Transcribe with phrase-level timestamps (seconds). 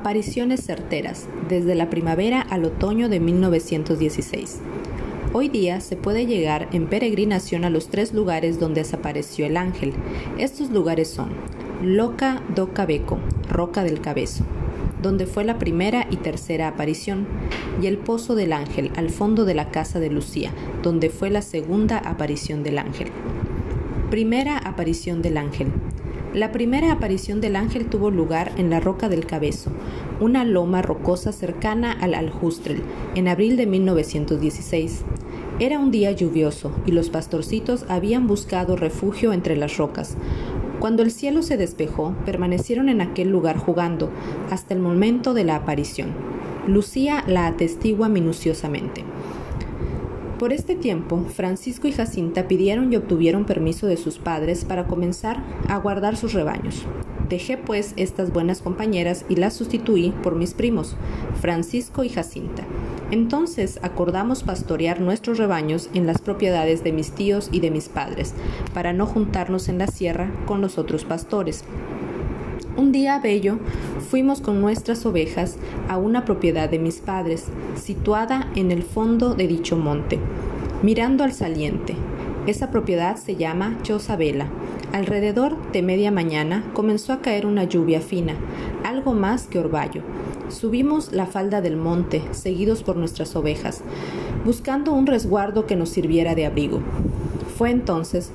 [0.00, 4.60] Apariciones certeras, desde la primavera al otoño de 1916.
[5.34, 9.92] Hoy día se puede llegar en peregrinación a los tres lugares donde desapareció el ángel.
[10.38, 11.32] Estos lugares son
[11.82, 13.18] Loca do Cabeco,
[13.50, 14.44] Roca del Cabezo,
[15.02, 17.26] donde fue la primera y tercera aparición,
[17.82, 20.50] y el Pozo del Ángel, al fondo de la casa de Lucía,
[20.82, 23.08] donde fue la segunda aparición del ángel.
[24.08, 25.70] Primera aparición del ángel.
[26.34, 29.72] La primera aparición del ángel tuvo lugar en la Roca del Cabezo,
[30.20, 32.84] una loma rocosa cercana al Aljustrel,
[33.16, 35.02] en abril de 1916.
[35.58, 40.16] Era un día lluvioso y los pastorcitos habían buscado refugio entre las rocas.
[40.78, 44.08] Cuando el cielo se despejó, permanecieron en aquel lugar jugando
[44.50, 46.10] hasta el momento de la aparición.
[46.68, 49.02] Lucía la atestigua minuciosamente.
[50.40, 55.44] Por este tiempo, Francisco y Jacinta pidieron y obtuvieron permiso de sus padres para comenzar
[55.68, 56.86] a guardar sus rebaños.
[57.28, 60.96] Dejé pues estas buenas compañeras y las sustituí por mis primos,
[61.42, 62.64] Francisco y Jacinta.
[63.10, 68.32] Entonces acordamos pastorear nuestros rebaños en las propiedades de mis tíos y de mis padres,
[68.72, 71.64] para no juntarnos en la sierra con los otros pastores.
[72.76, 73.58] Un día bello
[74.10, 75.56] fuimos con nuestras ovejas
[75.88, 80.20] a una propiedad de mis padres, situada en el fondo de dicho monte,
[80.82, 81.96] mirando al saliente.
[82.46, 84.46] Esa propiedad se llama Chosabela.
[84.92, 88.34] Alrededor de media mañana comenzó a caer una lluvia fina,
[88.84, 90.02] algo más que orvallo.
[90.48, 93.82] Subimos la falda del monte, seguidos por nuestras ovejas,
[94.44, 96.80] buscando un resguardo que nos sirviera de abrigo.
[97.58, 98.30] Fue entonces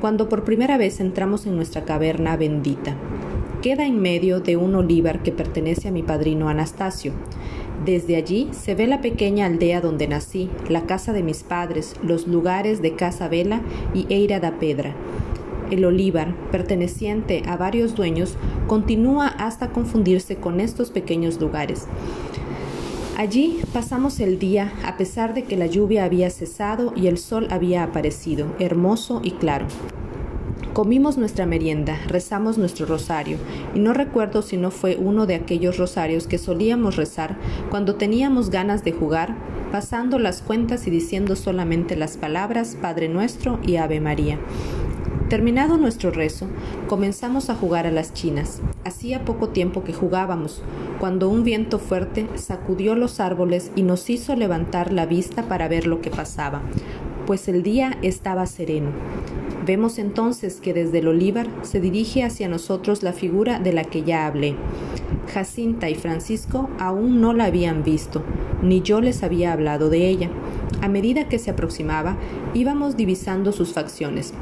[0.00, 2.94] cuando por primera vez entramos en nuestra caverna bendita
[3.60, 7.12] queda en medio de un olivar que pertenece a mi padrino Anastasio.
[7.84, 12.26] Desde allí se ve la pequeña aldea donde nací, la casa de mis padres, los
[12.26, 13.62] lugares de Casa Vela
[13.94, 14.94] y Eira da Pedra.
[15.70, 18.36] El olivar, perteneciente a varios dueños,
[18.66, 21.86] continúa hasta confundirse con estos pequeños lugares.
[23.16, 27.48] Allí pasamos el día a pesar de que la lluvia había cesado y el sol
[27.50, 29.66] había aparecido, hermoso y claro.
[30.72, 33.38] Comimos nuestra merienda, rezamos nuestro rosario,
[33.74, 37.36] y no recuerdo si no fue uno de aquellos rosarios que solíamos rezar
[37.70, 39.34] cuando teníamos ganas de jugar,
[39.72, 44.38] pasando las cuentas y diciendo solamente las palabras Padre nuestro y Ave María.
[45.28, 46.48] Terminado nuestro rezo,
[46.88, 48.60] comenzamos a jugar a las chinas.
[48.84, 50.60] Hacía poco tiempo que jugábamos,
[50.98, 55.86] cuando un viento fuerte sacudió los árboles y nos hizo levantar la vista para ver
[55.86, 56.62] lo que pasaba,
[57.30, 58.90] pues el día estaba sereno.
[59.64, 64.02] Vemos entonces que desde el olivar se dirige hacia nosotros la figura de la que
[64.02, 64.56] ya hablé.
[65.32, 68.24] Jacinta y Francisco aún no la habían visto,
[68.64, 70.28] ni yo les había hablado de ella.
[70.82, 72.16] A medida que se aproximaba,
[72.52, 74.34] íbamos divisando sus facciones.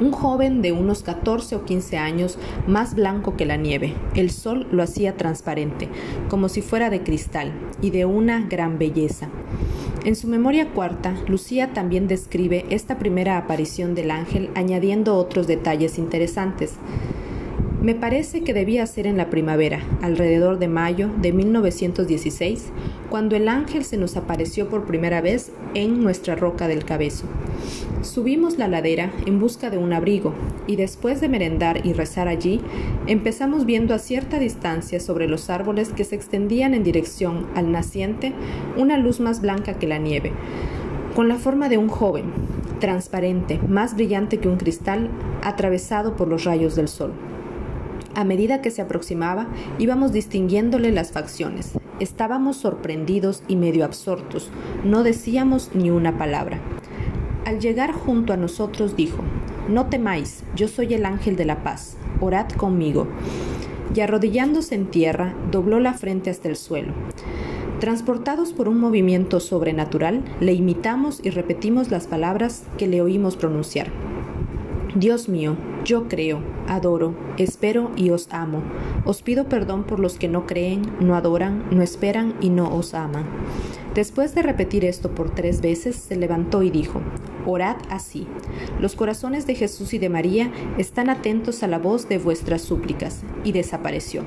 [0.00, 3.92] Un joven de unos 14 o 15 años, más blanco que la nieve.
[4.14, 5.90] El sol lo hacía transparente,
[6.30, 7.52] como si fuera de cristal,
[7.82, 9.28] y de una gran belleza.
[10.02, 15.98] En su memoria cuarta, Lucía también describe esta primera aparición del ángel añadiendo otros detalles
[15.98, 16.72] interesantes.
[17.82, 22.70] Me parece que debía ser en la primavera, alrededor de mayo de 1916,
[23.10, 27.26] cuando el ángel se nos apareció por primera vez en nuestra roca del cabezo.
[28.02, 30.32] Subimos la ladera en busca de un abrigo
[30.66, 32.62] y después de merendar y rezar allí,
[33.06, 38.32] empezamos viendo a cierta distancia sobre los árboles que se extendían en dirección al naciente
[38.78, 40.32] una luz más blanca que la nieve,
[41.14, 42.24] con la forma de un joven,
[42.80, 45.10] transparente, más brillante que un cristal,
[45.42, 47.12] atravesado por los rayos del sol.
[48.14, 49.46] A medida que se aproximaba,
[49.78, 51.72] íbamos distinguiéndole las facciones.
[52.00, 54.50] Estábamos sorprendidos y medio absortos.
[54.84, 56.60] No decíamos ni una palabra.
[57.50, 59.24] Al llegar junto a nosotros dijo,
[59.68, 63.08] No temáis, yo soy el ángel de la paz, orad conmigo.
[63.92, 66.92] Y arrodillándose en tierra, dobló la frente hasta el suelo.
[67.80, 73.88] Transportados por un movimiento sobrenatural, le imitamos y repetimos las palabras que le oímos pronunciar.
[74.94, 78.62] Dios mío, yo creo, adoro, espero y os amo.
[79.04, 82.94] Os pido perdón por los que no creen, no adoran, no esperan y no os
[82.94, 83.24] aman.
[83.92, 87.00] Después de repetir esto por tres veces, se levantó y dijo,
[87.46, 88.26] Orad así.
[88.80, 93.22] Los corazones de Jesús y de María están atentos a la voz de vuestras súplicas.
[93.44, 94.24] Y desapareció.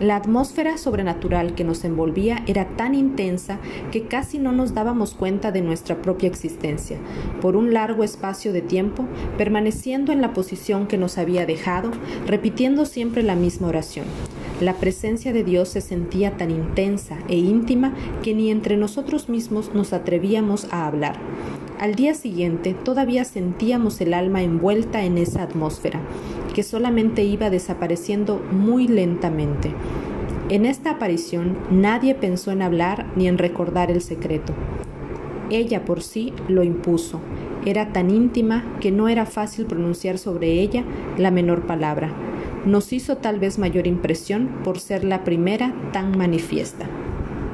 [0.00, 3.58] La atmósfera sobrenatural que nos envolvía era tan intensa
[3.92, 6.96] que casi no nos dábamos cuenta de nuestra propia existencia.
[7.42, 9.04] Por un largo espacio de tiempo,
[9.36, 11.90] permaneciendo en la posición que nos había dejado,
[12.26, 14.06] repitiendo siempre la misma oración.
[14.62, 19.74] La presencia de Dios se sentía tan intensa e íntima que ni entre nosotros mismos
[19.74, 21.18] nos atrevíamos a hablar.
[21.80, 26.02] Al día siguiente todavía sentíamos el alma envuelta en esa atmósfera,
[26.54, 29.72] que solamente iba desapareciendo muy lentamente.
[30.50, 34.52] En esta aparición nadie pensó en hablar ni en recordar el secreto.
[35.48, 37.18] Ella por sí lo impuso.
[37.64, 40.84] Era tan íntima que no era fácil pronunciar sobre ella
[41.16, 42.12] la menor palabra.
[42.66, 46.90] Nos hizo tal vez mayor impresión por ser la primera tan manifiesta.